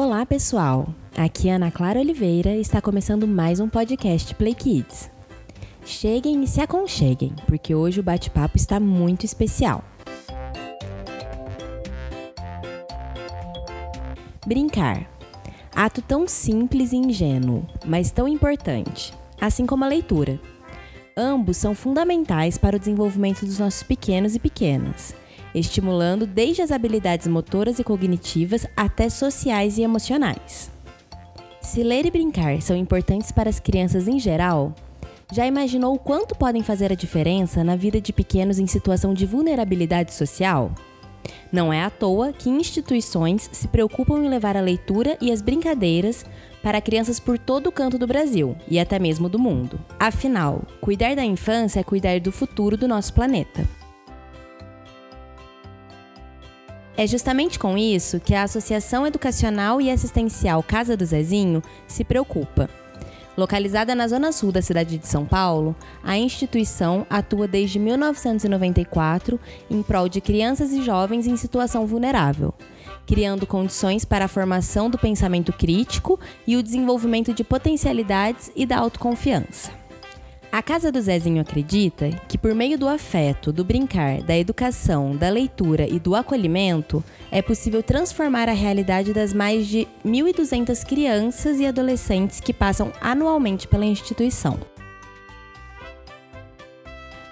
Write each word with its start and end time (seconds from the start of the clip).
Olá, 0.00 0.24
pessoal! 0.24 0.94
Aqui 1.16 1.48
é 1.48 1.54
Ana 1.54 1.72
Clara 1.72 1.98
Oliveira 1.98 2.54
e 2.54 2.60
está 2.60 2.80
começando 2.80 3.26
mais 3.26 3.58
um 3.58 3.68
podcast 3.68 4.32
Play 4.36 4.54
Kids. 4.54 5.10
Cheguem 5.84 6.44
e 6.44 6.46
se 6.46 6.60
aconcheguem, 6.60 7.34
porque 7.48 7.74
hoje 7.74 7.98
o 7.98 8.02
bate-papo 8.04 8.56
está 8.56 8.78
muito 8.78 9.26
especial. 9.26 9.82
Brincar. 14.46 15.10
Ato 15.74 16.00
tão 16.00 16.28
simples 16.28 16.92
e 16.92 16.96
ingênuo, 16.96 17.66
mas 17.84 18.12
tão 18.12 18.28
importante, 18.28 19.12
assim 19.40 19.66
como 19.66 19.84
a 19.84 19.88
leitura. 19.88 20.40
Ambos 21.16 21.56
são 21.56 21.74
fundamentais 21.74 22.56
para 22.56 22.76
o 22.76 22.78
desenvolvimento 22.78 23.44
dos 23.44 23.58
nossos 23.58 23.82
pequenos 23.82 24.36
e 24.36 24.38
pequenas 24.38 25.12
estimulando 25.54 26.26
desde 26.26 26.62
as 26.62 26.70
habilidades 26.70 27.26
motoras 27.26 27.78
e 27.78 27.84
cognitivas 27.84 28.66
até 28.76 29.08
sociais 29.08 29.78
e 29.78 29.82
emocionais. 29.82 30.70
Se 31.60 31.82
ler 31.82 32.06
e 32.06 32.10
brincar 32.10 32.62
são 32.62 32.76
importantes 32.76 33.30
para 33.30 33.50
as 33.50 33.60
crianças 33.60 34.08
em 34.08 34.18
geral, 34.18 34.74
já 35.30 35.46
imaginou 35.46 35.94
o 35.94 35.98
quanto 35.98 36.34
podem 36.34 36.62
fazer 36.62 36.90
a 36.90 36.96
diferença 36.96 37.62
na 37.62 37.76
vida 37.76 38.00
de 38.00 38.12
pequenos 38.12 38.58
em 38.58 38.66
situação 38.66 39.12
de 39.12 39.26
vulnerabilidade 39.26 40.14
social? 40.14 40.72
Não 41.52 41.72
é 41.72 41.82
à 41.82 41.90
toa 41.90 42.32
que 42.32 42.48
instituições 42.48 43.48
se 43.52 43.68
preocupam 43.68 44.18
em 44.18 44.28
levar 44.28 44.56
a 44.56 44.62
leitura 44.62 45.18
e 45.20 45.30
as 45.30 45.42
brincadeiras 45.42 46.24
para 46.62 46.80
crianças 46.80 47.20
por 47.20 47.38
todo 47.38 47.68
o 47.68 47.72
canto 47.72 47.98
do 47.98 48.06
Brasil 48.06 48.56
e 48.68 48.78
até 48.78 48.98
mesmo 48.98 49.28
do 49.28 49.38
mundo. 49.38 49.78
Afinal, 49.98 50.62
cuidar 50.80 51.14
da 51.14 51.24
infância 51.24 51.80
é 51.80 51.84
cuidar 51.84 52.20
do 52.20 52.32
futuro 52.32 52.76
do 52.76 52.88
nosso 52.88 53.12
planeta. 53.12 53.77
É 56.98 57.06
justamente 57.06 57.60
com 57.60 57.78
isso 57.78 58.18
que 58.18 58.34
a 58.34 58.42
Associação 58.42 59.06
Educacional 59.06 59.80
e 59.80 59.88
Assistencial 59.88 60.64
Casa 60.64 60.96
do 60.96 61.06
Zezinho 61.06 61.62
se 61.86 62.02
preocupa. 62.02 62.68
Localizada 63.36 63.94
na 63.94 64.08
zona 64.08 64.32
sul 64.32 64.50
da 64.50 64.60
cidade 64.60 64.98
de 64.98 65.06
São 65.06 65.24
Paulo, 65.24 65.76
a 66.02 66.18
instituição 66.18 67.06
atua 67.08 67.46
desde 67.46 67.78
1994 67.78 69.38
em 69.70 69.80
prol 69.80 70.08
de 70.08 70.20
crianças 70.20 70.72
e 70.72 70.82
jovens 70.82 71.28
em 71.28 71.36
situação 71.36 71.86
vulnerável, 71.86 72.52
criando 73.06 73.46
condições 73.46 74.04
para 74.04 74.24
a 74.24 74.28
formação 74.28 74.90
do 74.90 74.98
pensamento 74.98 75.52
crítico 75.52 76.18
e 76.48 76.56
o 76.56 76.62
desenvolvimento 76.64 77.32
de 77.32 77.44
potencialidades 77.44 78.50
e 78.56 78.66
da 78.66 78.76
autoconfiança. 78.76 79.70
A 80.50 80.62
Casa 80.62 80.90
do 80.90 80.98
Zezinho 80.98 81.42
acredita 81.42 82.08
que, 82.26 82.38
por 82.38 82.54
meio 82.54 82.78
do 82.78 82.88
afeto, 82.88 83.52
do 83.52 83.62
brincar, 83.62 84.22
da 84.22 84.36
educação, 84.36 85.14
da 85.14 85.28
leitura 85.28 85.86
e 85.86 85.98
do 85.98 86.14
acolhimento, 86.14 87.04
é 87.30 87.42
possível 87.42 87.82
transformar 87.82 88.48
a 88.48 88.54
realidade 88.54 89.12
das 89.12 89.34
mais 89.34 89.66
de 89.66 89.86
1.200 90.04 90.86
crianças 90.86 91.60
e 91.60 91.66
adolescentes 91.66 92.40
que 92.40 92.54
passam 92.54 92.90
anualmente 92.98 93.68
pela 93.68 93.84
instituição. 93.84 94.58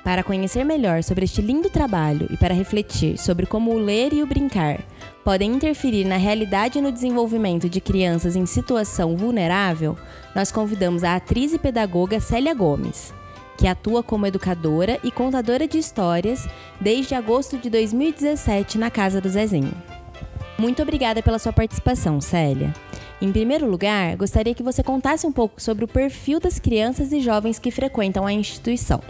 Para 0.06 0.22
conhecer 0.22 0.64
melhor 0.64 1.02
sobre 1.02 1.24
este 1.24 1.42
lindo 1.42 1.68
trabalho 1.68 2.28
e 2.30 2.36
para 2.36 2.54
refletir 2.54 3.18
sobre 3.18 3.44
como 3.44 3.72
o 3.72 3.76
ler 3.76 4.12
e 4.12 4.22
o 4.22 4.26
brincar 4.26 4.78
podem 5.24 5.50
interferir 5.50 6.04
na 6.04 6.16
realidade 6.16 6.78
e 6.78 6.80
no 6.80 6.92
desenvolvimento 6.92 7.68
de 7.68 7.80
crianças 7.80 8.36
em 8.36 8.46
situação 8.46 9.16
vulnerável, 9.16 9.98
nós 10.32 10.52
convidamos 10.52 11.02
a 11.02 11.16
atriz 11.16 11.52
e 11.52 11.58
pedagoga 11.58 12.20
Célia 12.20 12.54
Gomes, 12.54 13.12
que 13.58 13.66
atua 13.66 14.00
como 14.00 14.28
educadora 14.28 15.00
e 15.02 15.10
contadora 15.10 15.66
de 15.66 15.76
histórias 15.76 16.48
desde 16.80 17.16
agosto 17.16 17.58
de 17.58 17.68
2017 17.68 18.78
na 18.78 18.92
Casa 18.92 19.20
do 19.20 19.28
Zezinho. 19.28 19.74
Muito 20.56 20.80
obrigada 20.82 21.20
pela 21.20 21.40
sua 21.40 21.52
participação, 21.52 22.20
Célia. 22.20 22.72
Em 23.20 23.32
primeiro 23.32 23.68
lugar, 23.68 24.14
gostaria 24.14 24.54
que 24.54 24.62
você 24.62 24.84
contasse 24.84 25.26
um 25.26 25.32
pouco 25.32 25.60
sobre 25.60 25.84
o 25.84 25.88
perfil 25.88 26.38
das 26.38 26.60
crianças 26.60 27.10
e 27.10 27.18
jovens 27.18 27.58
que 27.58 27.72
frequentam 27.72 28.24
a 28.24 28.32
instituição. 28.32 29.02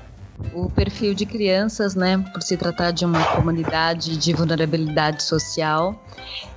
O 0.53 0.69
perfil 0.69 1.15
de 1.15 1.25
crianças, 1.25 1.95
né, 1.95 2.19
por 2.33 2.43
se 2.43 2.57
tratar 2.57 2.91
de 2.91 3.05
uma 3.05 3.25
comunidade 3.35 4.17
de 4.17 4.33
vulnerabilidade 4.33 5.23
social, 5.23 5.99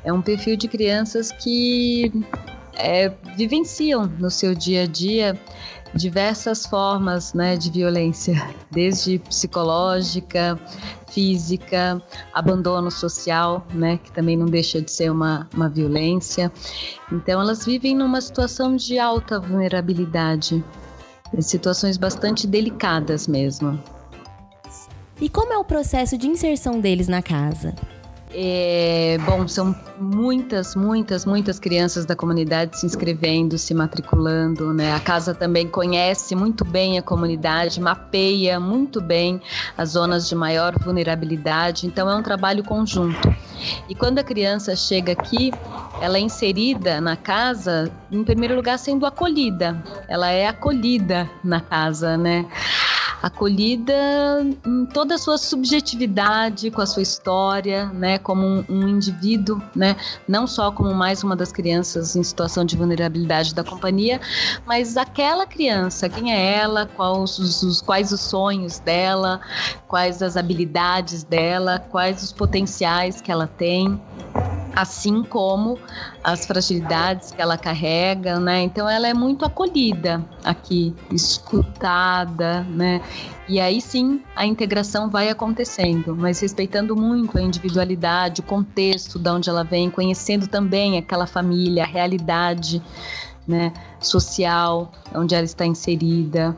é 0.04 0.12
um 0.12 0.22
perfil 0.22 0.58
de 0.58 0.68
crianças 0.68 1.32
que 1.32 2.12
é, 2.76 3.10
vivenciam 3.36 4.06
no 4.06 4.30
seu 4.30 4.54
dia 4.56 4.84
a 4.84 4.86
dia 4.86 5.40
diversas 5.94 6.66
formas 6.66 7.34
né, 7.34 7.58
de 7.58 7.72
violência, 7.72 8.36
desde 8.70 9.20
psicológica, 9.20 10.60
física, 11.12 12.02
abandono 12.34 12.92
social, 12.92 13.66
né, 13.74 13.98
que 13.98 14.12
também 14.12 14.38
não 14.38 14.46
deixa 14.46 14.82
de 14.82 14.92
ser 14.92 15.12
uma, 15.12 15.50
uma 15.54 15.68
violência. 15.68 16.52
Então, 17.12 17.42
elas 17.42 17.66
vivem 17.66 17.96
numa 17.96 18.22
situação 18.22 18.76
de 18.76 19.00
alta 19.00 19.40
vulnerabilidade 19.40 20.64
situações 21.40 21.98
bastante 21.98 22.48
delicadas 22.48 23.28
mesmo. 23.28 23.82
E 25.22 25.30
como 25.30 25.54
é 25.54 25.58
o 25.58 25.66
processo 25.66 26.18
de 26.18 26.28
inserção 26.28 26.80
deles 26.80 27.08
na 27.08 27.22
casa? 27.22 27.76
É, 28.32 29.18
bom, 29.26 29.48
são 29.48 29.76
muitas, 30.00 30.76
muitas, 30.76 31.26
muitas 31.26 31.58
crianças 31.58 32.06
da 32.06 32.16
comunidade 32.16 32.78
se 32.78 32.86
inscrevendo, 32.86 33.58
se 33.58 33.74
matriculando, 33.74 34.72
né? 34.72 34.94
A 34.94 35.00
casa 35.00 35.34
também 35.34 35.68
conhece 35.68 36.36
muito 36.36 36.64
bem 36.64 37.00
a 37.00 37.02
comunidade, 37.02 37.82
mapeia 37.82 38.60
muito 38.60 39.02
bem 39.02 39.42
as 39.76 39.90
zonas 39.90 40.30
de 40.30 40.36
maior 40.36 40.78
vulnerabilidade, 40.78 41.88
então 41.88 42.08
é 42.08 42.16
um 42.16 42.22
trabalho 42.22 42.64
conjunto. 42.64 43.34
E 43.90 43.96
quando 43.96 44.20
a 44.20 44.24
criança 44.24 44.76
chega 44.76 45.14
aqui, 45.14 45.52
ela 46.00 46.18
é 46.18 46.22
inserida 46.22 47.02
na 47.02 47.16
casa, 47.16 47.92
em 48.12 48.24
primeiro 48.24 48.56
lugar 48.56 48.78
sendo 48.78 49.08
acolhida. 49.08 49.84
Ela 50.08 50.30
é 50.30 50.48
acolhida 50.48 51.30
na 51.44 51.60
casa, 51.60 52.16
né? 52.16 52.46
Acolhida 53.22 53.94
em 54.66 54.86
toda 54.86 55.16
a 55.16 55.18
sua 55.18 55.38
subjetividade, 55.38 56.72
com 56.72 56.82
a 56.82 56.86
sua 56.86 57.02
história, 57.02 57.88
né, 57.88 58.18
como 58.18 58.46
um, 58.46 58.66
um, 58.70 58.88
indivíduo, 58.88 59.62
né, 59.76 59.96
não 60.28 60.48
só 60.48 60.72
como 60.72 60.94
mais 60.94 61.24
uma 61.24 61.36
das 61.36 61.52
crianças 61.52 62.16
em 62.16 62.24
situação 62.24 62.64
de 62.64 62.76
vulnerabilidade 62.78 63.54
da 63.54 63.64
companhia, 63.64 64.20
mas 64.66 64.98
aquela 64.98 65.46
criança, 65.46 66.08
quem 66.10 66.34
é 66.34 66.56
ela, 66.56 66.86
quais 66.86 67.40
os, 67.40 67.64
os, 67.64 67.82
quais 67.82 68.12
os 68.12 68.22
sonhos 68.22 68.80
dela, 68.80 69.42
quais 69.88 70.22
as 70.22 70.38
habilidades 70.38 71.24
dela, 71.24 71.80
quais 71.90 72.24
os 72.24 72.32
potenciais 72.32 73.22
que 73.22 73.32
ela 73.32 73.48
tem 73.48 74.00
assim 74.76 75.24
como 75.24 75.78
as 76.24 76.46
fragilidades 76.46 77.32
que 77.32 77.42
ela 77.42 77.58
carrega, 77.58 78.40
né? 78.40 78.62
Então 78.62 78.88
ela 78.90 79.08
é 79.08 79.14
muito 79.14 79.46
acolhida 79.46 80.24
aqui, 80.44 80.96
escutada, 81.12 82.62
né? 82.64 83.02
E 83.48 83.60
aí 83.60 83.82
sim 83.82 84.22
a 84.36 84.46
integração 84.46 85.10
vai 85.10 85.30
acontecendo, 85.30 86.16
mas 86.16 86.40
respeitando 86.40 86.96
muito 86.96 87.38
a 87.38 87.42
individualidade, 87.42 88.42
o 88.42 88.44
contexto 88.44 89.18
de 89.18 89.30
onde 89.30 89.50
ela 89.50 89.64
vem, 89.64 89.90
conhecendo 89.90 90.48
também 90.48 90.98
aquela 90.98 91.26
família, 91.26 91.84
a 91.84 91.88
realidade, 91.88 92.82
né, 93.48 93.74
social 94.00 94.92
onde 95.16 95.34
ela 95.34 95.46
está 95.46 95.66
inserida. 95.66 96.56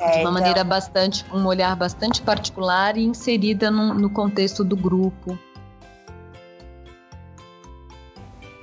É, 0.00 0.10
de 0.10 0.16
uma 0.16 0.20
então... 0.20 0.32
maneira 0.32 0.64
bastante, 0.64 1.24
um 1.32 1.46
olhar 1.46 1.74
bastante 1.76 2.20
particular 2.22 2.96
e 2.96 3.04
inserida 3.04 3.70
no, 3.70 3.94
no 3.94 4.10
contexto 4.10 4.64
do 4.64 4.76
grupo. 4.76 5.38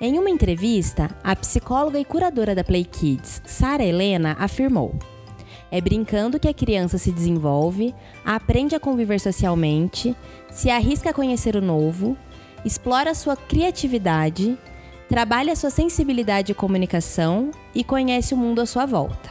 Em 0.01 0.19
uma 0.19 0.29
entrevista, 0.29 1.09
a 1.23 1.33
psicóloga 1.37 1.97
e 1.97 2.03
curadora 2.03 2.53
da 2.53 2.65
Play 2.65 2.83
Kids, 2.83 3.41
Sara 3.45 3.81
Helena, 3.81 4.35
afirmou: 4.37 4.93
É 5.71 5.79
brincando 5.79 6.37
que 6.37 6.49
a 6.49 6.53
criança 6.53 6.97
se 6.97 7.13
desenvolve, 7.13 7.95
aprende 8.25 8.75
a 8.75 8.79
conviver 8.79 9.21
socialmente, 9.21 10.13
se 10.51 10.69
arrisca 10.69 11.11
a 11.11 11.13
conhecer 11.13 11.55
o 11.55 11.61
novo, 11.61 12.17
explora 12.65 13.15
sua 13.15 13.37
criatividade, 13.37 14.59
trabalha 15.07 15.55
sua 15.55 15.69
sensibilidade 15.69 16.51
e 16.51 16.55
comunicação 16.55 17.51
e 17.73 17.81
conhece 17.81 18.33
o 18.33 18.37
mundo 18.37 18.59
à 18.59 18.65
sua 18.65 18.85
volta. 18.85 19.29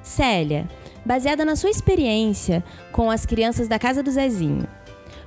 Célia, 0.00 0.68
baseada 1.04 1.44
na 1.44 1.56
sua 1.56 1.70
experiência 1.70 2.62
com 2.92 3.10
as 3.10 3.26
crianças 3.26 3.66
da 3.66 3.80
Casa 3.80 4.00
do 4.00 4.12
Zezinho, 4.12 4.68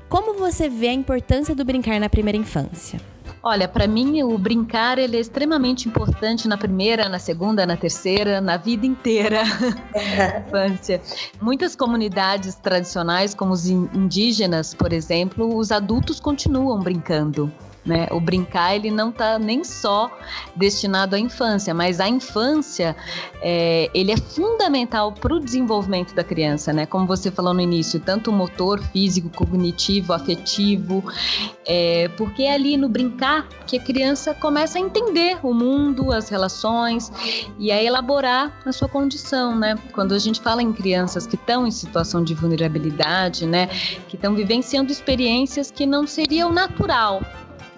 como 0.07 0.33
você 0.39 0.69
vê 0.69 0.87
a 0.87 0.93
importância 0.93 1.53
do 1.53 1.65
brincar 1.65 1.99
na 1.99 2.07
primeira 2.07 2.37
infância? 2.37 3.01
Olha, 3.43 3.67
para 3.67 3.87
mim 3.87 4.21
o 4.21 4.37
brincar 4.37 4.99
ele 4.99 5.17
é 5.17 5.19
extremamente 5.19 5.87
importante 5.87 6.47
na 6.47 6.57
primeira, 6.57 7.09
na 7.09 7.17
segunda, 7.17 7.65
na 7.65 7.75
terceira, 7.75 8.39
na 8.39 8.55
vida 8.55 8.85
inteira 8.85 9.41
da 9.91 10.39
infância. 10.39 11.01
Muitas 11.41 11.75
comunidades 11.75 12.55
tradicionais, 12.55 13.33
como 13.33 13.51
os 13.51 13.67
indígenas, 13.67 14.75
por 14.75 14.93
exemplo, 14.93 15.57
os 15.57 15.71
adultos 15.71 16.19
continuam 16.19 16.79
brincando. 16.81 17.51
Né? 17.83 18.07
O 18.11 18.19
brincar 18.19 18.75
ele 18.75 18.91
não 18.91 19.09
está 19.09 19.39
nem 19.39 19.63
só 19.63 20.11
destinado 20.55 21.15
à 21.15 21.19
infância, 21.19 21.73
mas 21.73 21.99
a 21.99 22.07
infância 22.07 22.95
é, 23.41 23.89
ele 23.91 24.11
é 24.11 24.17
fundamental 24.17 25.11
para 25.11 25.33
o 25.33 25.39
desenvolvimento 25.39 26.13
da 26.13 26.23
criança, 26.23 26.71
né? 26.71 26.85
Como 26.85 27.07
você 27.07 27.31
falou 27.31 27.55
no 27.55 27.61
início, 27.61 27.99
tanto 27.99 28.31
motor, 28.31 28.79
físico, 28.79 29.29
cognitivo, 29.29 30.13
afetivo, 30.13 31.03
é, 31.65 32.07
porque 32.17 32.43
é 32.43 32.53
ali 32.53 32.77
no 32.77 32.87
brincar 32.87 33.47
que 33.65 33.77
a 33.77 33.81
criança 33.81 34.35
começa 34.35 34.77
a 34.77 34.81
entender 34.81 35.39
o 35.41 35.51
mundo, 35.51 36.11
as 36.11 36.29
relações 36.29 37.11
e 37.57 37.71
a 37.71 37.81
elaborar 37.81 38.61
a 38.63 38.71
sua 38.71 38.87
condição, 38.87 39.55
né? 39.55 39.75
Quando 39.91 40.13
a 40.13 40.19
gente 40.19 40.39
fala 40.39 40.61
em 40.61 40.71
crianças 40.71 41.25
que 41.25 41.35
estão 41.35 41.65
em 41.65 41.71
situação 41.71 42.23
de 42.23 42.35
vulnerabilidade, 42.35 43.47
né, 43.47 43.67
que 44.07 44.15
estão 44.15 44.35
vivenciando 44.35 44.91
experiências 44.91 45.71
que 45.71 45.85
não 45.85 46.05
seriam 46.05 46.51
natural 46.51 47.21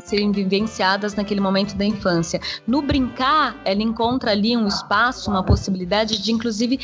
serem 0.03 0.31
vivenciadas 0.31 1.15
naquele 1.15 1.39
momento 1.39 1.75
da 1.75 1.85
infância. 1.85 2.39
No 2.67 2.81
brincar, 2.81 3.55
ela 3.65 3.81
encontra 3.81 4.31
ali 4.31 4.55
um 4.55 4.67
espaço, 4.67 5.31
uma 5.31 5.44
possibilidade 5.44 6.21
de, 6.21 6.31
inclusive, 6.31 6.79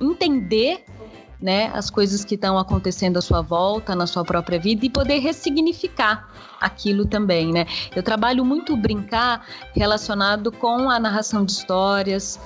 entender 0.00 0.84
né, 1.40 1.70
as 1.72 1.88
coisas 1.88 2.24
que 2.24 2.34
estão 2.34 2.58
acontecendo 2.58 3.16
à 3.16 3.22
sua 3.22 3.40
volta, 3.40 3.94
na 3.94 4.06
sua 4.06 4.24
própria 4.24 4.58
vida 4.58 4.84
e 4.84 4.90
poder 4.90 5.18
ressignificar 5.18 6.28
aquilo 6.60 7.06
também, 7.06 7.52
né? 7.52 7.64
Eu 7.94 8.02
trabalho 8.02 8.44
muito 8.44 8.76
brincar 8.76 9.46
relacionado 9.72 10.50
com 10.50 10.90
a 10.90 10.98
narração 10.98 11.44
de 11.44 11.52
histórias 11.52 12.40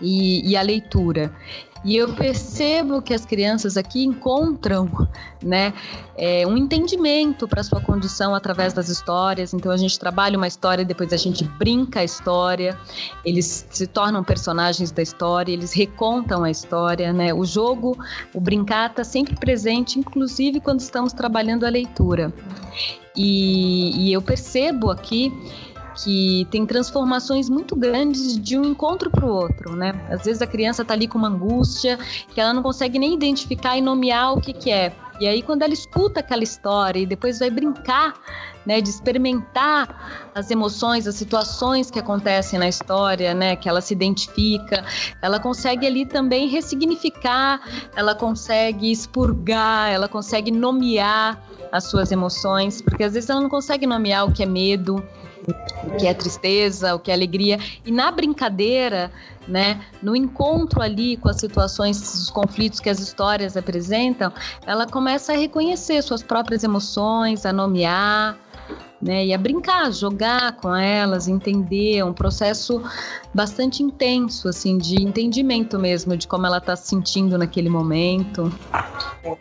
e, 0.00 0.48
e 0.48 0.56
a 0.56 0.62
leitura. 0.62 1.32
E 1.84 1.96
eu 1.96 2.12
percebo 2.14 3.00
que 3.00 3.14
as 3.14 3.24
crianças 3.24 3.76
aqui 3.76 4.04
encontram 4.04 4.90
né, 5.42 5.72
é, 6.16 6.46
um 6.46 6.56
entendimento 6.56 7.46
para 7.46 7.62
sua 7.62 7.80
condição 7.80 8.34
através 8.34 8.72
das 8.72 8.88
histórias. 8.88 9.54
Então 9.54 9.70
a 9.70 9.76
gente 9.76 9.98
trabalha 9.98 10.36
uma 10.36 10.48
história, 10.48 10.84
depois 10.84 11.12
a 11.12 11.16
gente 11.16 11.44
brinca 11.44 12.00
a 12.00 12.04
história, 12.04 12.76
eles 13.24 13.66
se 13.70 13.86
tornam 13.86 14.24
personagens 14.24 14.90
da 14.90 15.02
história, 15.02 15.52
eles 15.52 15.72
recontam 15.72 16.44
a 16.44 16.50
história. 16.50 17.12
Né? 17.12 17.32
O 17.32 17.44
jogo, 17.44 17.96
o 18.34 18.40
brincar 18.40 18.90
está 18.90 19.04
sempre 19.04 19.36
presente, 19.36 19.98
inclusive 19.98 20.60
quando 20.60 20.80
estamos 20.80 21.12
trabalhando 21.12 21.64
a 21.64 21.68
leitura. 21.68 22.32
E, 23.16 24.08
e 24.08 24.12
eu 24.12 24.22
percebo 24.22 24.90
aqui 24.90 25.32
que 26.02 26.46
tem 26.50 26.64
transformações 26.64 27.48
muito 27.48 27.74
grandes 27.74 28.38
de 28.38 28.58
um 28.58 28.64
encontro 28.64 29.10
para 29.10 29.24
o 29.24 29.28
outro, 29.28 29.74
né? 29.74 29.92
Às 30.08 30.24
vezes 30.24 30.40
a 30.40 30.46
criança 30.46 30.82
está 30.82 30.94
ali 30.94 31.08
com 31.08 31.18
uma 31.18 31.28
angústia 31.28 31.98
que 32.32 32.40
ela 32.40 32.52
não 32.52 32.62
consegue 32.62 32.98
nem 32.98 33.14
identificar 33.14 33.76
e 33.76 33.80
nomear 33.80 34.34
o 34.34 34.40
que, 34.40 34.52
que 34.52 34.70
é. 34.70 34.94
E 35.20 35.26
aí 35.26 35.42
quando 35.42 35.62
ela 35.62 35.72
escuta 35.72 36.20
aquela 36.20 36.44
história 36.44 37.00
e 37.00 37.06
depois 37.06 37.40
vai 37.40 37.50
brincar, 37.50 38.14
né, 38.64 38.80
de 38.80 38.88
experimentar 38.88 40.30
as 40.34 40.50
emoções, 40.50 41.06
as 41.06 41.16
situações 41.16 41.90
que 41.90 41.98
acontecem 41.98 42.58
na 42.58 42.68
história, 42.68 43.34
né, 43.34 43.56
que 43.56 43.68
ela 43.68 43.80
se 43.80 43.94
identifica, 43.94 44.84
ela 45.20 45.40
consegue 45.40 45.86
ali 45.86 46.06
também 46.06 46.48
ressignificar, 46.48 47.60
ela 47.96 48.14
consegue 48.14 48.92
expurgar, 48.92 49.90
ela 49.90 50.06
consegue 50.06 50.50
nomear 50.50 51.42
as 51.72 51.84
suas 51.84 52.12
emoções, 52.12 52.80
porque 52.80 53.02
às 53.02 53.14
vezes 53.14 53.28
ela 53.28 53.40
não 53.40 53.48
consegue 53.48 53.86
nomear 53.86 54.26
o 54.26 54.32
que 54.32 54.42
é 54.42 54.46
medo, 54.46 55.02
o 55.84 55.96
que 55.96 56.06
é 56.06 56.14
tristeza, 56.14 56.94
o 56.94 56.98
que 56.98 57.10
é 57.10 57.14
alegria. 57.14 57.58
E 57.84 57.90
na 57.90 58.10
brincadeira, 58.10 59.10
né, 59.46 59.80
no 60.02 60.14
encontro 60.14 60.82
ali 60.82 61.16
com 61.16 61.28
as 61.28 61.36
situações, 61.36 62.00
os 62.14 62.30
conflitos 62.30 62.80
que 62.80 62.90
as 62.90 63.00
histórias 63.00 63.56
apresentam, 63.56 64.32
ela 64.66 64.86
começa 64.86 65.32
a 65.32 65.36
reconhecer 65.36 66.02
suas 66.02 66.22
próprias 66.22 66.64
emoções, 66.64 67.46
a 67.46 67.52
nomear, 67.52 68.36
né? 69.00 69.32
A 69.32 69.38
brincar, 69.38 69.92
jogar 69.92 70.56
com 70.56 70.74
elas, 70.74 71.28
entender, 71.28 71.98
é 71.98 72.04
um 72.04 72.12
processo 72.12 72.82
bastante 73.32 73.82
intenso, 73.82 74.48
assim, 74.48 74.76
de 74.78 75.00
entendimento 75.02 75.78
mesmo 75.78 76.16
de 76.16 76.26
como 76.26 76.46
ela 76.46 76.58
está 76.58 76.74
se 76.74 76.88
sentindo 76.88 77.38
naquele 77.38 77.68
momento. 77.68 78.52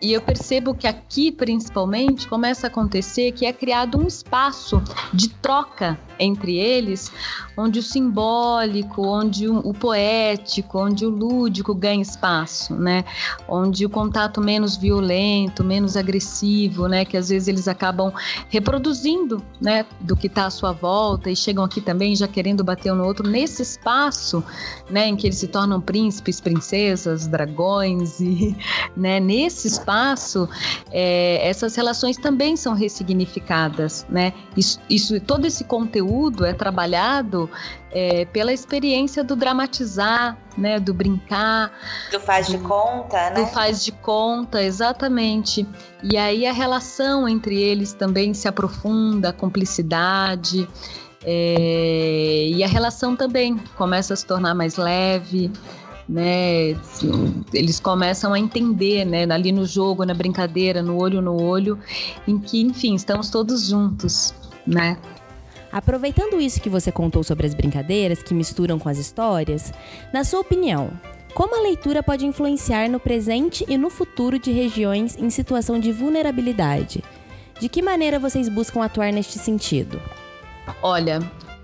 E 0.01 0.13
eu 0.13 0.21
percebo 0.21 0.74
que 0.74 0.86
aqui, 0.86 1.31
principalmente, 1.31 2.27
começa 2.27 2.68
a 2.68 2.69
acontecer 2.69 3.31
que 3.31 3.45
é 3.45 3.54
criado 3.54 3.98
um 3.98 4.06
espaço 4.06 4.81
de 5.13 5.30
troca 5.30 5.98
entre 6.19 6.57
eles, 6.57 7.12
onde 7.56 7.80
o 7.80 7.83
simbólico, 7.83 9.06
onde 9.06 9.48
o 9.48 9.74
poético, 9.74 10.80
onde 10.80 11.06
o 11.06 11.10
lúdico 11.10 11.74
ganha 11.74 12.01
espaço, 12.01 12.75
né? 12.75 13.06
Onde 13.48 13.86
o 13.86 13.89
contato 13.89 14.42
menos 14.42 14.75
violento, 14.75 15.63
menos 15.63 15.95
agressivo, 15.95 16.88
né? 16.88 17.06
Que 17.06 17.18
às 17.18 17.30
vezes 17.30 17.48
eles 17.48 17.68
acabam 17.68 18.12
reproduzindo 18.50 19.42
né, 19.60 19.86
do 20.02 20.16
que 20.16 20.28
está 20.28 20.46
à 20.46 20.50
sua 20.50 20.72
volta 20.72 21.30
e 21.30 21.36
chegam 21.36 21.64
aqui 21.64 21.82
também 21.82 22.16
já 22.16 22.28
querendo 22.28 22.64
bater 22.64 22.92
um 22.92 22.96
no 22.96 23.06
outro 23.06 23.28
nesse 23.28 23.64
espaço, 23.64 24.44
né, 24.90 25.08
em 25.08 25.16
que 25.16 25.28
eles 25.28 25.38
se 25.38 25.48
tornam 25.48 25.82
príncipes, 25.82 26.40
princesas, 26.40 27.28
dragões 27.28 28.20
e, 28.20 28.56
né, 28.96 29.20
nesse 29.20 29.68
espaço 29.68 30.48
é, 30.92 31.48
essas 31.48 31.76
relações 31.76 32.18
também 32.18 32.56
são 32.56 32.74
ressignificadas, 32.74 34.06
né? 34.10 34.34
Isso, 34.56 34.80
isso, 34.90 35.20
todo 35.22 35.46
esse 35.46 35.64
conteúdo 35.64 36.46
é 36.46 36.54
trabalhado 36.54 37.50
é, 37.92 38.25
pela 38.25 38.51
experiência 38.51 39.24
do 39.24 39.36
dramatizar, 39.36 40.38
né, 40.57 40.80
do 40.80 40.94
brincar, 40.94 41.72
do 42.12 42.19
faz 42.19 42.48
de 42.48 42.57
conta, 42.57 43.30
né? 43.30 43.36
Do 43.36 43.48
faz 43.48 43.84
de 43.84 43.92
conta, 43.92 44.62
exatamente. 44.62 45.68
E 46.04 46.18
aí 46.18 46.45
a 46.45 46.54
relação 46.54 47.28
entre 47.28 47.62
eles 47.62 47.94
também 47.94 48.34
se 48.34 48.48
aprofunda, 48.48 49.30
a 49.30 49.34
cumplicidade. 49.34 50.68
É, 51.24 52.50
e 52.51 52.63
a 52.63 52.68
relação 52.68 53.16
também 53.16 53.57
começa 53.75 54.13
a 54.13 54.18
se 54.18 54.25
tornar 54.25 54.54
mais 54.54 54.78
leve, 54.78 55.51
né? 56.07 56.69
Eles 57.54 57.80
começam 57.80 58.34
a 58.34 58.39
entender, 58.39 59.06
né? 59.06 59.24
Ali 59.30 59.51
no 59.51 59.66
jogo, 59.66 60.06
na 60.06 60.13
brincadeira, 60.13 60.81
no 60.81 60.98
olho 60.98 61.22
no 61.22 61.42
olho, 61.42 61.78
em 62.28 62.39
que, 62.39 62.62
enfim, 62.62 62.95
estamos 62.95 63.30
todos 63.30 63.68
juntos, 63.68 64.34
né? 64.66 64.98
Aproveitando 65.77 66.41
isso 66.41 66.59
que 66.59 66.71
você 66.71 66.91
contou 66.91 67.24
sobre 67.24 67.45
as 67.45 67.53
brincadeiras 67.53 68.24
que 68.24 68.33
misturam 68.33 68.79
com 68.79 68.89
as 68.89 68.97
histórias, 68.97 69.71
na 70.12 70.24
sua 70.24 70.39
opinião, 70.39 70.89
como 71.35 71.56
a 71.56 71.62
leitura 71.62 72.01
pode 72.01 72.25
influenciar 72.25 72.89
no 72.89 73.00
presente 73.00 73.63
e 73.69 73.77
no 73.77 73.91
futuro 73.91 74.39
de 74.39 74.51
regiões 74.51 75.15
em 75.15 75.29
situação 75.29 75.79
de 75.79 75.91
vulnerabilidade? 75.91 77.03
De 77.59 77.69
que 77.69 77.83
maneira 77.83 78.18
vocês 78.18 78.50
buscam 78.50 78.83
atuar 78.83 79.13
neste 79.13 79.38
sentido? 79.38 80.01
Olha, 80.81 81.19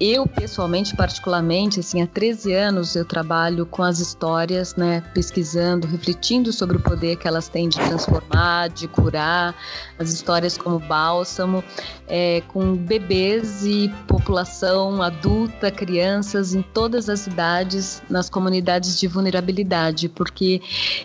eu, 0.05 0.27
pessoalmente, 0.27 0.93
particularmente, 0.97 1.79
assim, 1.79 2.01
há 2.01 2.07
13 2.07 2.53
anos 2.53 2.93
eu 2.93 3.05
trabalho 3.05 3.65
com 3.65 3.81
as 3.81 3.99
histórias, 3.99 4.75
né, 4.75 5.01
pesquisando, 5.13 5.87
refletindo 5.87 6.51
sobre 6.51 6.75
o 6.75 6.79
poder 6.81 7.15
que 7.15 7.25
elas 7.25 7.47
têm 7.47 7.69
de 7.69 7.77
transformar, 7.79 8.67
de 8.67 8.85
curar, 8.85 9.55
as 9.97 10.11
histórias 10.11 10.57
como 10.57 10.77
bálsamo, 10.77 11.63
é, 12.05 12.41
com 12.49 12.75
bebês 12.75 13.63
e 13.63 13.89
população 14.05 15.01
adulta, 15.01 15.71
crianças 15.71 16.53
em 16.53 16.61
todas 16.61 17.07
as 17.07 17.25
idades, 17.25 18.03
nas 18.09 18.29
comunidades 18.29 18.99
de 18.99 19.07
vulnerabilidade, 19.07 20.09
porque 20.09 20.61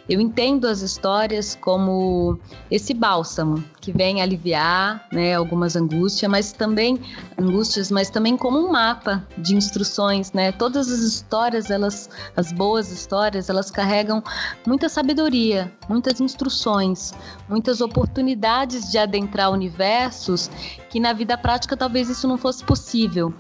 eu 0.09 0.21
entendo 0.21 0.67
as 0.67 0.83
histórias 0.83 1.57
como 1.61 2.37
esse 2.69 2.93
bálsamo 2.93 3.63
que 3.81 3.93
vem 3.93 4.21
aliviar, 4.21 5.07
né, 5.13 5.35
algumas 5.35 5.77
angústias, 5.77 6.29
mas 6.29 6.53
também 6.53 7.01
angústias, 7.39 7.93
mas 7.93 8.11
também 8.11 8.37
como 8.37 8.59
um 8.59 8.73
mapa 8.89 9.27
de 9.37 9.55
instruções, 9.55 10.33
né? 10.33 10.51
Todas 10.51 10.91
as 10.91 11.01
histórias, 11.01 11.71
elas, 11.71 12.09
as 12.35 12.51
boas 12.53 12.91
histórias, 12.91 13.51
elas 13.51 13.71
carregam 13.71 14.23
muita 14.67 14.89
sabedoria, 14.89 15.71
muitas 15.89 16.21
instruções, 16.21 17.13
muitas 17.49 17.83
oportunidades 17.83 18.91
de 18.91 18.97
adentrar 18.97 19.53
universos 19.53 20.51
que 20.89 20.99
na 20.99 21.13
vida 21.13 21.37
prática 21.37 21.77
talvez 21.77 22.09
isso 22.09 22.27
não 22.27 22.39
fosse 22.39 22.65
possível. 22.65 23.33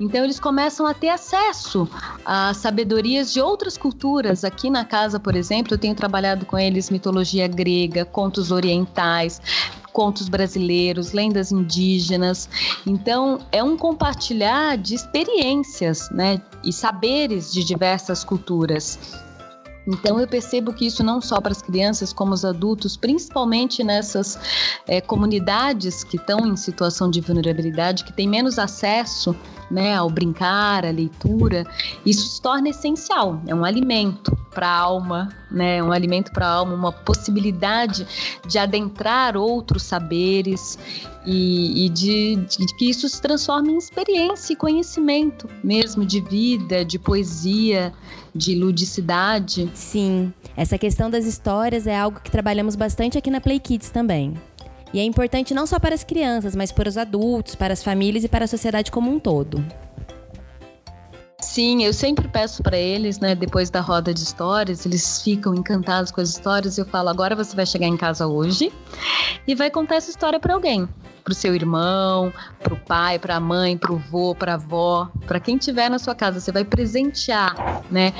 Então 0.00 0.24
eles 0.24 0.40
começam 0.40 0.86
a 0.86 0.92
ter 0.92 1.10
acesso 1.10 1.88
a 2.24 2.52
sabedorias 2.52 3.32
de 3.32 3.40
outras 3.40 3.78
culturas. 3.78 4.42
Aqui 4.42 4.68
na 4.68 4.84
casa, 4.84 5.20
por 5.20 5.36
exemplo, 5.36 5.74
eu 5.74 5.78
tenho 5.78 5.94
trabalhado 5.94 6.44
com 6.44 6.58
eles 6.58 6.90
mitologia 6.90 7.46
grega, 7.46 8.04
contos 8.04 8.50
orientais, 8.50 9.40
contos 9.96 10.28
brasileiros, 10.28 11.12
lendas 11.12 11.50
indígenas. 11.50 12.50
Então, 12.86 13.38
é 13.50 13.64
um 13.64 13.78
compartilhar 13.78 14.76
de 14.76 14.94
experiências, 14.94 16.10
né, 16.10 16.38
e 16.62 16.70
saberes 16.70 17.50
de 17.50 17.64
diversas 17.64 18.22
culturas. 18.22 18.98
Então 19.86 20.20
eu 20.20 20.26
percebo 20.26 20.74
que 20.74 20.84
isso 20.84 21.02
não 21.02 21.20
só 21.20 21.40
para 21.40 21.52
as 21.52 21.62
crianças, 21.62 22.12
como 22.12 22.34
os 22.34 22.44
adultos, 22.44 22.96
principalmente 22.96 23.82
nessas 23.84 24.38
é, 24.86 25.00
comunidades 25.00 26.04
que 26.04 26.16
estão 26.16 26.44
em 26.44 26.56
situação 26.56 27.08
de 27.08 27.20
vulnerabilidade, 27.20 28.04
que 28.04 28.12
têm 28.12 28.28
menos 28.28 28.58
acesso 28.58 29.34
né, 29.70 29.94
ao 29.94 30.10
brincar, 30.10 30.84
à 30.84 30.90
leitura, 30.90 31.64
isso 32.04 32.26
se 32.26 32.42
torna 32.42 32.68
essencial. 32.68 33.40
É 33.46 33.54
um 33.54 33.64
alimento 33.64 34.36
para 34.56 34.68
a 34.68 34.74
alma, 34.74 35.28
né, 35.50 35.82
um 35.82 35.92
alimento 35.92 36.32
para 36.32 36.46
a 36.46 36.50
alma, 36.50 36.72
uma 36.72 36.90
possibilidade 36.90 38.06
de 38.48 38.58
adentrar 38.58 39.36
outros 39.36 39.82
saberes 39.82 40.78
e, 41.26 41.84
e 41.84 41.88
de, 41.90 42.36
de, 42.36 42.66
que 42.78 42.88
isso 42.88 43.06
se 43.06 43.20
transforme 43.20 43.72
em 43.72 43.76
experiência 43.76 44.54
e 44.54 44.56
conhecimento 44.56 45.46
mesmo 45.62 46.06
de 46.06 46.22
vida, 46.22 46.86
de 46.86 46.98
poesia, 46.98 47.92
de 48.34 48.54
ludicidade. 48.54 49.70
Sim, 49.74 50.32
essa 50.56 50.78
questão 50.78 51.10
das 51.10 51.26
histórias 51.26 51.86
é 51.86 51.94
algo 51.94 52.18
que 52.18 52.30
trabalhamos 52.30 52.74
bastante 52.76 53.18
aqui 53.18 53.30
na 53.30 53.42
Play 53.42 53.60
Kids 53.60 53.90
também. 53.90 54.32
E 54.90 54.98
é 54.98 55.04
importante 55.04 55.52
não 55.52 55.66
só 55.66 55.78
para 55.78 55.94
as 55.94 56.02
crianças, 56.02 56.56
mas 56.56 56.72
para 56.72 56.88
os 56.88 56.96
adultos, 56.96 57.54
para 57.54 57.74
as 57.74 57.84
famílias 57.84 58.24
e 58.24 58.28
para 58.28 58.46
a 58.46 58.48
sociedade 58.48 58.90
como 58.90 59.10
um 59.10 59.18
todo. 59.18 59.62
Sim, 61.56 61.84
eu 61.84 61.92
sempre 61.94 62.28
peço 62.28 62.62
para 62.62 62.76
eles, 62.76 63.18
né, 63.18 63.34
depois 63.34 63.70
da 63.70 63.80
roda 63.80 64.12
de 64.12 64.20
histórias, 64.20 64.84
eles 64.84 65.22
ficam 65.22 65.54
encantados 65.54 66.12
com 66.12 66.20
as 66.20 66.28
histórias. 66.28 66.76
Eu 66.76 66.84
falo: 66.84 67.08
agora 67.08 67.34
você 67.34 67.56
vai 67.56 67.64
chegar 67.64 67.86
em 67.86 67.96
casa 67.96 68.26
hoje 68.26 68.70
e 69.46 69.54
vai 69.54 69.70
contar 69.70 69.94
essa 69.94 70.10
história 70.10 70.38
para 70.38 70.52
alguém 70.52 70.86
para 71.24 71.32
o 71.32 71.34
seu 71.34 71.56
irmão, 71.56 72.32
para 72.62 72.72
o 72.72 72.76
pai, 72.76 73.18
para 73.18 73.34
a 73.34 73.40
mãe, 73.40 73.76
para 73.76 73.92
o 73.92 73.96
vô, 73.96 74.32
para 74.32 74.52
a 74.52 74.54
avó, 74.54 75.10
para 75.26 75.40
quem 75.40 75.58
tiver 75.58 75.88
na 75.88 75.98
sua 75.98 76.14
casa. 76.14 76.38
Você 76.38 76.52
vai 76.52 76.62
presentear, 76.62 77.82
né? 77.90 78.12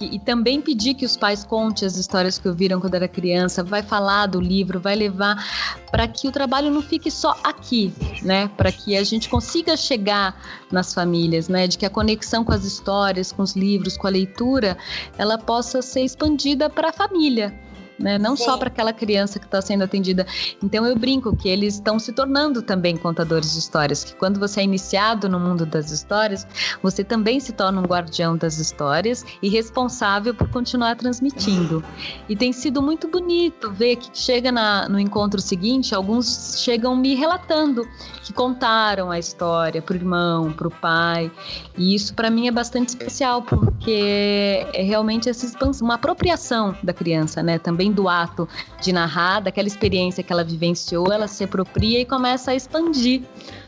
E 0.00 0.18
também 0.18 0.62
pedir 0.62 0.94
que 0.94 1.04
os 1.04 1.16
pais 1.16 1.44
contem 1.44 1.86
as 1.86 1.96
histórias 1.96 2.38
que 2.38 2.48
ouviram 2.48 2.80
quando 2.80 2.94
era 2.94 3.06
criança, 3.06 3.62
vai 3.62 3.82
falar 3.82 4.26
do 4.26 4.40
livro, 4.40 4.80
vai 4.80 4.96
levar 4.96 5.44
para 5.90 6.08
que 6.08 6.26
o 6.26 6.32
trabalho 6.32 6.70
não 6.70 6.80
fique 6.80 7.10
só 7.10 7.38
aqui, 7.44 7.92
né? 8.22 8.48
Para 8.56 8.72
que 8.72 8.96
a 8.96 9.04
gente 9.04 9.28
consiga 9.28 9.76
chegar 9.76 10.34
nas 10.72 10.94
famílias, 10.94 11.48
né? 11.48 11.66
De 11.66 11.76
que 11.76 11.84
a 11.84 11.90
conexão 11.90 12.42
com 12.42 12.52
as 12.52 12.64
histórias, 12.64 13.30
com 13.30 13.42
os 13.42 13.54
livros, 13.54 13.96
com 13.96 14.06
a 14.06 14.10
leitura, 14.10 14.78
ela 15.18 15.36
possa 15.36 15.82
ser 15.82 16.02
expandida 16.02 16.70
para 16.70 16.88
a 16.88 16.92
família 16.92 17.54
né? 18.00 18.18
Não 18.18 18.36
Sim. 18.36 18.44
só 18.44 18.56
para 18.56 18.68
aquela 18.68 18.92
criança 18.92 19.38
que 19.38 19.44
está 19.44 19.60
sendo 19.60 19.84
atendida. 19.84 20.26
Então 20.62 20.86
eu 20.86 20.96
brinco 20.96 21.36
que 21.36 21.48
eles 21.48 21.74
estão 21.74 21.98
se 21.98 22.12
tornando 22.12 22.62
também 22.62 22.96
contadores 22.96 23.52
de 23.52 23.58
histórias, 23.58 24.02
que 24.02 24.14
quando 24.14 24.40
você 24.40 24.60
é 24.60 24.64
iniciado 24.64 25.28
no 25.28 25.38
mundo 25.38 25.66
das 25.66 25.90
histórias, 25.90 26.46
você 26.82 27.04
também 27.04 27.38
se 27.40 27.52
torna 27.52 27.80
um 27.80 27.84
guardião 27.84 28.36
das 28.36 28.58
histórias 28.58 29.24
e 29.42 29.48
responsável 29.48 30.34
por 30.34 30.48
continuar 30.48 30.96
transmitindo. 30.96 31.84
E 32.28 32.34
tem 32.34 32.52
sido 32.52 32.82
muito 32.82 33.08
bonito 33.08 33.70
ver 33.70 33.96
que 33.96 34.10
chega 34.12 34.50
na, 34.50 34.88
no 34.88 34.98
encontro 34.98 35.40
seguinte, 35.40 35.94
alguns 35.94 36.60
chegam 36.62 36.96
me 36.96 37.14
relatando 37.14 37.86
que 38.22 38.32
contaram 38.32 39.10
a 39.10 39.18
história 39.18 39.82
para 39.82 39.94
o 39.94 39.96
irmão, 39.96 40.52
para 40.52 40.68
o 40.68 40.70
pai. 40.70 41.30
E 41.76 41.94
isso 41.94 42.14
para 42.14 42.30
mim 42.30 42.46
é 42.46 42.50
bastante 42.50 42.88
especial, 42.88 43.42
porque 43.42 44.66
é 44.72 44.82
realmente 44.82 45.28
essa 45.28 45.44
expansão, 45.44 45.86
uma 45.86 45.94
apropriação 45.94 46.76
da 46.82 46.92
criança, 46.92 47.42
né? 47.42 47.58
Também 47.58 47.89
do 47.90 48.08
ato 48.08 48.48
de 48.80 48.92
narrar, 48.92 49.40
daquela 49.40 49.68
experiência 49.68 50.22
que 50.22 50.32
ela 50.32 50.44
vivenciou, 50.44 51.12
ela 51.12 51.28
se 51.28 51.44
apropria 51.44 52.00
e 52.00 52.04
começa 52.04 52.50
a 52.50 52.54
expandir 52.54 53.22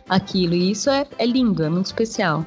aquilo. 0.08 0.54
E 0.54 0.70
isso 0.70 0.90
é, 0.90 1.06
é 1.18 1.26
lindo, 1.26 1.62
é 1.62 1.68
muito 1.68 1.86
especial 1.86 2.44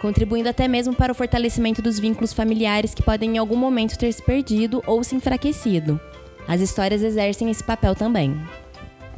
contribuindo 0.00 0.48
até 0.48 0.66
mesmo 0.66 0.94
para 0.94 1.12
o 1.12 1.14
fortalecimento 1.14 1.82
dos 1.82 1.98
vínculos 1.98 2.32
familiares 2.32 2.94
que 2.94 3.02
podem 3.02 3.34
em 3.34 3.38
algum 3.38 3.56
momento 3.56 3.98
ter 3.98 4.10
se 4.10 4.22
perdido 4.22 4.82
ou 4.86 5.04
se 5.04 5.14
enfraquecido. 5.14 6.00
As 6.48 6.60
histórias 6.60 7.02
exercem 7.02 7.50
esse 7.50 7.62
papel 7.62 7.94
também. 7.94 8.34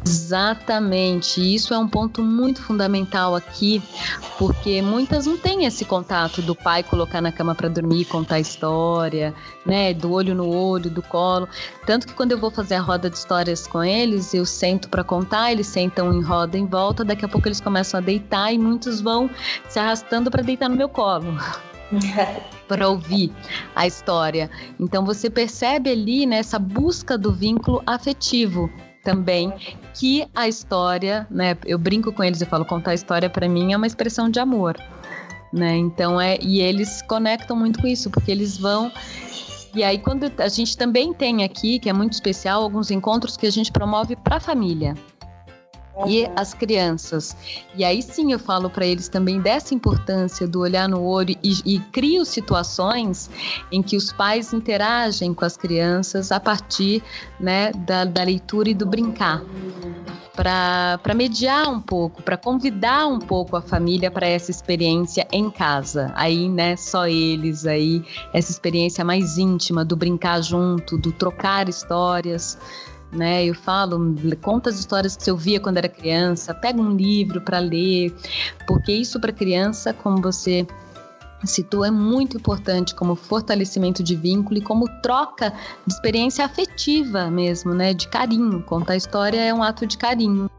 Exatamente, 0.05 1.41
isso 1.41 1.73
é 1.73 1.79
um 1.79 1.87
ponto 1.87 2.23
muito 2.23 2.61
fundamental 2.61 3.37
aqui, 3.37 3.81
porque 4.37 4.83
muitas 4.83 5.27
não 5.27 5.37
têm 5.37 5.65
esse 5.65 5.85
contato 5.85 6.43
do 6.43 6.57
pai 6.57 6.83
colocar 6.83 7.21
na 7.21 7.31
cama 7.31 7.55
para 7.55 7.69
dormir, 7.69 8.05
contar 8.07 8.41
história, 8.41 9.33
né, 9.65 9.95
do 9.95 10.13
olho 10.13 10.35
no 10.35 10.49
olho, 10.49 10.91
do 10.91 11.03
colo. 11.03 11.49
Tanto 11.87 12.09
que 12.09 12.15
quando 12.15 12.33
eu 12.33 12.39
vou 12.39 12.51
fazer 12.51 12.75
a 12.75 12.81
roda 12.81 13.09
de 13.09 13.17
histórias 13.17 13.67
com 13.67 13.83
eles, 13.83 14.35
eu 14.35 14.45
sento 14.45 14.89
para 14.89 15.05
contar, 15.05 15.53
eles 15.53 15.69
sentam 15.69 16.13
em 16.13 16.21
roda 16.21 16.59
em 16.59 16.67
volta, 16.67 17.05
daqui 17.05 17.25
a 17.25 17.29
pouco 17.29 17.47
eles 17.47 17.61
começam 17.61 17.99
a 17.99 18.03
deitar 18.03 18.53
e 18.53 18.59
muitos 18.59 19.01
vão 19.01 19.31
se 19.69 19.79
arrastando 19.79 20.31
para 20.33 20.43
deitar 20.43 20.69
no 20.69 20.77
meu 20.77 20.89
colo. 20.89 21.37
para 22.67 22.89
ouvir 22.89 23.33
a 23.77 23.87
história. 23.87 24.51
Então 24.81 25.05
você 25.05 25.29
percebe 25.29 25.91
ali 25.91 26.27
nessa 26.27 26.59
né, 26.59 26.67
busca 26.67 27.19
do 27.19 27.33
vínculo 27.33 27.83
afetivo 27.87 28.71
também 29.05 29.53
que 29.95 30.27
a 30.35 30.49
história, 30.49 31.27
né? 31.31 31.57
Eu 31.65 31.79
brinco 31.79 32.13
com 32.13 32.23
eles, 32.23 32.41
eu 32.41 32.47
falo 32.47 32.65
contar 32.65 32.93
a 32.93 32.95
história 32.95 33.29
para 33.29 33.49
mim 33.49 33.73
é 33.73 33.77
uma 33.77 33.87
expressão 33.87 34.29
de 34.29 34.41
amor, 34.41 34.77
né? 35.53 35.77
Então 35.77 36.21
é 36.21 36.39
e 36.41 36.61
eles 36.61 37.03
conectam 37.03 37.57
muito 37.57 37.81
com 37.81 37.87
isso 37.87 38.11
porque 38.11 38.31
eles 38.31 38.57
vão 38.57 38.91
e 39.75 39.83
aí 39.83 39.99
quando 39.99 40.31
a 40.39 40.49
gente 40.49 40.77
também 40.77 41.15
tem 41.15 41.45
aqui, 41.45 41.79
que 41.79 41.89
é 41.89 41.93
muito 41.93 42.13
especial, 42.13 42.63
alguns 42.63 42.91
encontros 42.91 43.37
que 43.37 43.47
a 43.47 43.51
gente 43.51 43.73
promove 43.73 44.17
para 44.17 44.37
a 44.37 44.41
família 44.41 44.95
e 46.07 46.29
as 46.37 46.55
crianças. 46.55 47.37
E 47.75 47.85
aí 47.85 48.03
sim 48.03 48.33
eu 48.33 48.39
falo 48.39 48.71
para 48.71 48.87
eles 48.87 49.09
também 49.09 49.41
dessa 49.41 49.75
importância 49.75 50.47
do 50.47 50.61
olhar 50.61 50.89
no 50.89 51.03
olho 51.03 51.37
e, 51.43 51.77
e 51.77 51.79
crio 51.93 52.25
situações 52.25 53.31
em 53.71 53.83
que 53.83 53.97
os 53.97 54.13
pais 54.13 54.53
interagem 54.53 55.35
com 55.35 55.45
as 55.45 55.57
crianças 55.57 56.33
a 56.33 56.41
partir 56.41 57.03
né, 57.39 57.73
da, 57.73 58.05
da 58.05 58.23
leitura 58.23 58.71
e 58.71 58.75
do 58.75 58.87
brincar. 58.87 59.43
Para 60.35 61.15
mediar 61.15 61.69
um 61.69 61.79
pouco, 61.79 62.23
para 62.23 62.39
convidar 62.39 63.07
um 63.07 63.19
pouco 63.19 63.55
a 63.55 63.61
família 63.61 64.11
para 64.11 64.27
essa 64.27 64.51
experiência 64.51 65.29
em 65.31 65.51
casa. 65.51 66.11
Aí, 66.15 66.49
né, 66.49 66.75
só 66.75 67.07
eles 67.07 67.67
aí, 67.67 68.03
essa 68.33 68.51
experiência 68.51 69.05
mais 69.05 69.37
íntima 69.37 69.85
do 69.85 69.95
brincar 69.95 70.41
junto, 70.41 70.97
do 70.97 71.13
trocar 71.13 71.69
histórias 71.69 72.59
né? 73.13 73.45
Eu 73.45 73.55
falo, 73.55 74.15
conta 74.41 74.71
as 74.71 74.79
histórias 74.79 75.17
que 75.17 75.23
você 75.23 75.31
ouvia 75.31 75.61
quando 75.61 75.79
era 75.79 75.89
criança, 75.89 76.55
pega 76.55 76.81
um 76.81 76.97
livro 76.97 77.41
para 77.41 77.59
ler, 77.59 78.15
porque 78.67 78.93
isso 78.93 79.21
para 79.21 79.33
criança, 79.33 79.93
como 79.93 80.21
você 80.21 80.67
citou, 81.45 81.85
é 81.85 81.91
muito 81.91 82.37
importante 82.37 82.95
como 82.95 83.15
fortalecimento 83.15 84.03
de 84.03 84.15
vínculo 84.15 84.59
e 84.59 84.63
como 84.63 84.89
troca 85.03 85.53
de 85.87 85.93
experiência 85.93 86.45
afetiva 86.45 87.31
mesmo, 87.31 87.75
né? 87.75 87.93
De 87.93 88.09
carinho. 88.09 88.63
Contar 88.63 88.97
história 88.97 89.41
é 89.41 89.53
um 89.53 89.63
ato 89.63 89.87
de 89.87 89.99
carinho. 89.99 90.51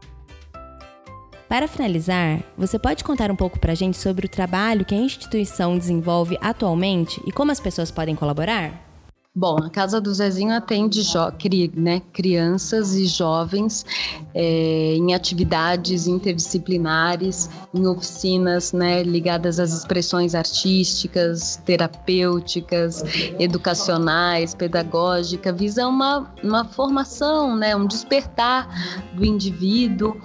Para 1.48 1.68
finalizar, 1.68 2.42
você 2.56 2.78
pode 2.78 3.04
contar 3.04 3.30
um 3.30 3.36
pouco 3.36 3.58
para 3.58 3.72
a 3.72 3.74
gente 3.74 3.96
sobre 3.96 4.26
o 4.26 4.28
trabalho 4.28 4.84
que 4.84 4.94
a 4.94 4.98
instituição 4.98 5.78
desenvolve 5.78 6.36
atualmente 6.40 7.22
e 7.26 7.32
como 7.32 7.52
as 7.52 7.60
pessoas 7.60 7.90
podem 7.90 8.16
colaborar? 8.16 8.93
Bom, 9.36 9.56
a 9.56 9.68
Casa 9.68 10.00
do 10.00 10.14
Zezinho 10.14 10.54
atende 10.54 11.00
cri, 11.40 11.68
né, 11.74 12.00
crianças 12.12 12.94
e 12.94 13.04
jovens 13.04 13.84
é, 14.32 14.94
em 14.94 15.12
atividades 15.12 16.06
interdisciplinares, 16.06 17.50
em 17.74 17.84
oficinas 17.84 18.72
né, 18.72 19.02
ligadas 19.02 19.58
às 19.58 19.72
expressões 19.72 20.36
artísticas, 20.36 21.60
terapêuticas, 21.64 23.02
educacionais, 23.36 24.54
pedagógicas, 24.54 25.58
visa 25.58 25.88
uma, 25.88 26.32
uma 26.40 26.64
formação, 26.64 27.56
né, 27.56 27.74
um 27.74 27.88
despertar 27.88 28.68
do 29.14 29.24
indivíduo 29.24 30.16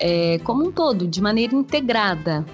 é, 0.00 0.40
como 0.40 0.66
um 0.66 0.72
todo, 0.72 1.06
de 1.06 1.22
maneira 1.22 1.54
integrada. 1.54 2.44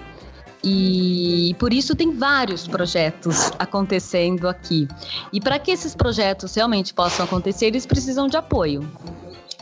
E 0.63 1.55
por 1.59 1.73
isso 1.73 1.93
tem 1.93 2.15
vários 2.15 2.67
projetos 2.67 3.51
acontecendo 3.59 4.47
aqui. 4.47 4.87
E 5.31 5.41
para 5.41 5.59
que 5.59 5.71
esses 5.71 5.93
projetos 5.93 6.55
realmente 6.55 6.93
possam 6.93 7.25
acontecer, 7.25 7.65
eles 7.65 7.85
precisam 7.85 8.27
de 8.27 8.37
apoio. 8.37 8.89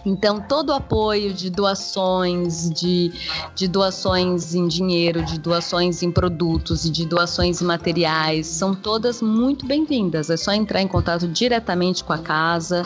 Então, 0.06 0.40
todo 0.42 0.70
o 0.70 0.74
apoio 0.74 1.34
de 1.34 1.50
doações, 1.50 2.70
de, 2.70 3.12
de 3.56 3.68
doações 3.68 4.56
em 4.56 4.68
dinheiro, 4.68 5.24
de 5.24 5.40
doações 5.40 6.02
em 6.02 6.12
produtos 6.12 6.86
e 6.86 6.90
de 6.90 7.06
doações 7.06 7.62
em 7.62 7.66
materiais, 7.66 8.48
são 8.48 8.74
todas 8.74 9.22
muito 9.22 9.66
bem-vindas. 9.66 10.30
É 10.30 10.38
só 10.38 10.52
entrar 10.54 10.82
em 10.82 10.88
contato 10.88 11.28
diretamente 11.28 12.04
com 12.04 12.14
a 12.14 12.18
casa. 12.18 12.84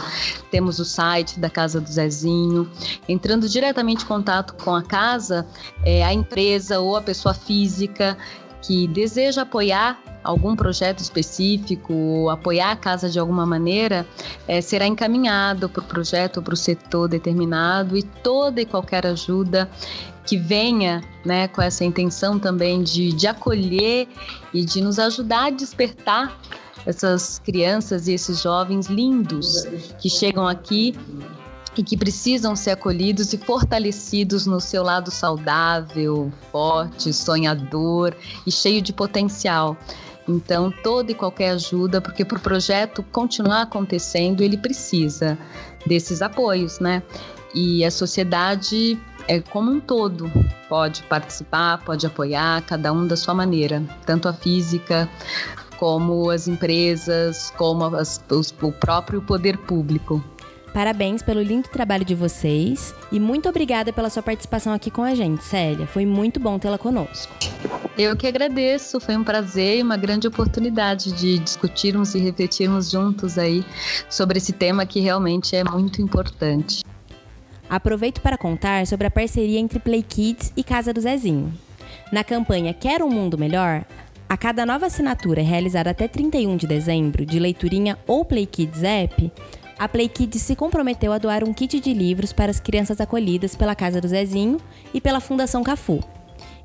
Temos 0.51 0.79
o 0.79 0.85
site 0.85 1.39
da 1.39 1.49
Casa 1.49 1.79
do 1.79 1.89
Zezinho. 1.89 2.69
Entrando 3.07 3.47
diretamente 3.47 4.03
em 4.03 4.07
contato 4.07 4.55
com 4.63 4.75
a 4.75 4.83
casa, 4.83 5.47
é, 5.83 6.03
a 6.03 6.13
empresa 6.13 6.79
ou 6.79 6.95
a 6.95 7.01
pessoa 7.01 7.33
física 7.33 8.17
que 8.61 8.87
deseja 8.87 9.43
apoiar 9.43 9.99
algum 10.25 10.55
projeto 10.55 10.99
específico, 10.99 12.29
apoiar 12.29 12.71
a 12.71 12.75
casa 12.75 13.09
de 13.09 13.19
alguma 13.19 13.45
maneira, 13.45 14.05
é, 14.47 14.59
será 14.59 14.87
encaminhado 14.87 15.69
para 15.69 15.81
o 15.81 15.85
projeto 15.85 16.37
ou 16.37 16.43
para 16.43 16.53
o 16.53 16.57
setor 16.57 17.07
determinado 17.07 17.95
e 17.97 18.03
toda 18.03 18.59
e 18.59 18.65
qualquer 18.65 19.05
ajuda 19.05 19.69
que 20.25 20.37
venha 20.37 21.03
né, 21.23 21.47
com 21.47 21.61
essa 21.61 21.85
intenção 21.85 22.39
também 22.39 22.81
de, 22.83 23.13
de 23.13 23.27
acolher 23.27 24.07
e 24.51 24.65
de 24.65 24.81
nos 24.81 24.97
ajudar 24.97 25.45
a 25.45 25.49
despertar 25.51 26.35
essas 26.85 27.39
crianças 27.39 28.07
e 28.07 28.13
esses 28.13 28.41
jovens 28.41 28.87
lindos 28.87 29.65
que 29.99 30.09
chegam 30.09 30.47
aqui 30.47 30.95
e 31.77 31.83
que 31.83 31.97
precisam 31.97 32.55
ser 32.55 32.71
acolhidos 32.71 33.33
e 33.33 33.37
fortalecidos 33.37 34.45
no 34.45 34.61
seu 34.61 34.81
lado 34.81 35.11
saudável, 35.11 36.31
forte, 36.51 37.11
sonhador 37.11 38.15
e 38.45 38.51
cheio 38.51 38.81
de 38.81 38.93
potencial. 38.93 39.77
Então, 40.27 40.73
toda 40.83 41.11
e 41.11 41.15
qualquer 41.15 41.51
ajuda, 41.51 42.01
porque 42.01 42.25
para 42.25 42.37
o 42.37 42.41
projeto 42.41 43.03
continuar 43.11 43.61
acontecendo, 43.61 44.41
ele 44.41 44.57
precisa 44.57 45.37
desses 45.85 46.21
apoios, 46.21 46.79
né? 46.79 47.03
E 47.53 47.85
a 47.85 47.91
sociedade 47.91 48.99
é 49.27 49.39
como 49.39 49.71
um 49.71 49.79
todo 49.79 50.31
pode 50.67 51.03
participar, 51.03 51.77
pode 51.83 52.05
apoiar, 52.05 52.61
cada 52.63 52.91
um 52.91 53.07
da 53.07 53.15
sua 53.15 53.33
maneira, 53.33 53.83
tanto 54.05 54.27
a 54.27 54.33
física 54.33 55.09
como 55.77 56.29
as 56.29 56.47
empresas, 56.47 57.51
como 57.57 57.85
as, 57.95 58.23
os, 58.29 58.53
o 58.61 58.71
próprio 58.71 59.21
poder 59.21 59.57
público. 59.57 60.23
Parabéns 60.75 61.21
pelo 61.21 61.41
lindo 61.41 61.69
trabalho 61.69 62.03
de 62.03 62.13
vocês 62.13 62.93
e 63.09 63.17
muito 63.17 63.47
obrigada 63.47 63.93
pela 63.93 64.09
sua 64.09 64.21
participação 64.21 64.73
aqui 64.73 64.91
com 64.91 65.03
a 65.03 65.15
gente, 65.15 65.41
Célia. 65.41 65.87
Foi 65.87 66.05
muito 66.05 66.37
bom 66.37 66.59
tê-la 66.59 66.77
conosco. 66.77 67.33
Eu 67.97 68.13
que 68.17 68.27
agradeço, 68.27 68.99
foi 68.99 69.15
um 69.15 69.23
prazer 69.23 69.77
e 69.77 69.81
uma 69.81 69.95
grande 69.95 70.27
oportunidade 70.27 71.13
de 71.13 71.39
discutirmos 71.39 72.13
e 72.13 72.19
refletirmos 72.19 72.91
juntos 72.91 73.37
aí 73.37 73.63
sobre 74.09 74.37
esse 74.37 74.51
tema 74.51 74.85
que 74.85 74.99
realmente 74.99 75.55
é 75.55 75.63
muito 75.63 76.01
importante. 76.01 76.83
Aproveito 77.69 78.19
para 78.19 78.37
contar 78.37 78.85
sobre 78.85 79.07
a 79.07 79.11
parceria 79.11 79.59
entre 79.59 79.79
Play 79.79 80.03
Kids 80.03 80.51
e 80.57 80.63
Casa 80.63 80.91
do 80.91 80.99
Zezinho. 80.99 81.53
Na 82.11 82.21
campanha 82.21 82.73
Quero 82.73 83.05
um 83.05 83.09
Mundo 83.09 83.37
Melhor, 83.37 83.85
a 84.27 84.35
cada 84.35 84.65
nova 84.65 84.87
assinatura 84.87 85.41
realizada 85.41 85.91
até 85.91 86.05
31 86.09 86.57
de 86.57 86.67
dezembro 86.67 87.25
de 87.25 87.39
leiturinha 87.39 87.97
ou 88.05 88.25
Play 88.25 88.45
Kids 88.45 88.83
App, 88.83 89.31
a 89.77 89.89
Play 89.89 90.07
Kids 90.07 90.41
se 90.41 90.55
comprometeu 90.55 91.11
a 91.11 91.17
doar 91.17 91.43
um 91.43 91.53
kit 91.53 91.79
de 91.79 91.93
livros 91.93 92.31
para 92.31 92.49
as 92.49 92.59
crianças 92.59 93.01
acolhidas 93.01 93.55
pela 93.55 93.75
Casa 93.75 93.99
do 93.99 94.07
Zezinho 94.07 94.57
e 94.93 95.01
pela 95.01 95.19
Fundação 95.19 95.63
Cafu. 95.63 96.01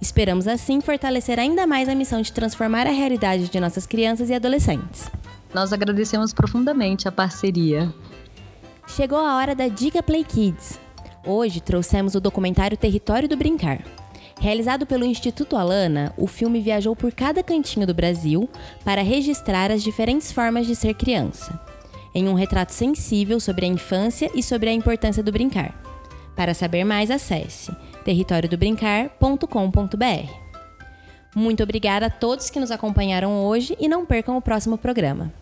Esperamos 0.01 0.47
assim 0.47 0.81
fortalecer 0.81 1.39
ainda 1.39 1.67
mais 1.67 1.89
a 1.89 1.95
missão 1.95 2.23
de 2.23 2.33
transformar 2.33 2.87
a 2.87 2.91
realidade 2.91 3.49
de 3.49 3.61
nossas 3.61 3.87
crianças 3.87 4.31
e 4.31 4.35
adolescentes. 4.35 5.11
Nós 5.53 5.73
agradecemos 5.73 6.33
profundamente 6.33 7.09
a 7.09 7.13
parceria. 7.13 7.93
Chegou 8.87 9.19
a 9.19 9.37
hora 9.37 9.55
da 9.55 9.67
Dica 9.67 10.03
Play 10.03 10.25
Kids. 10.25 10.79
Hoje 11.27 11.61
trouxemos 11.61 12.15
o 12.15 12.21
documentário 12.21 12.77
Território 12.77 13.29
do 13.29 13.37
Brincar. 13.37 13.85
Realizado 14.41 14.87
pelo 14.87 15.05
Instituto 15.05 15.57
Alana, 15.57 16.15
o 16.17 16.27
filme 16.27 16.61
viajou 16.61 16.97
por 16.97 17.13
cada 17.13 17.43
cantinho 17.43 17.87
do 17.87 17.93
Brasil 17.93 18.49
para 18.85 19.03
registrar 19.03 19.71
as 19.71 19.83
diferentes 19.83 20.33
formas 20.33 20.67
de 20.67 20.75
ser 20.75 20.95
criança 20.95 21.70
em 22.15 22.29
um 22.29 22.35
retrato 22.35 22.73
sensível 22.73 23.41
sobre 23.41 23.67
a 23.67 23.69
infância 23.69 24.31
e 24.35 24.43
sobre 24.43 24.71
a 24.71 24.73
importância 24.73 25.23
do 25.23 25.33
brincar. 25.33 25.75
Para 26.37 26.55
saber 26.55 26.85
mais, 26.85 27.11
acesse 27.11 27.75
territoriodobrincar.com.br. 28.05 30.41
Muito 31.35 31.63
obrigada 31.63 32.07
a 32.07 32.11
todos 32.11 32.51
que 32.51 32.59
nos 32.59 32.71
acompanharam 32.71 33.45
hoje 33.45 33.77
e 33.79 33.89
não 33.89 34.05
percam 34.05 34.37
o 34.37 34.43
próximo 34.43 34.77
programa. 34.77 35.33